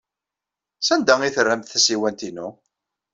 [0.87, 2.47] Sanda ay terramt tasiwant-inu?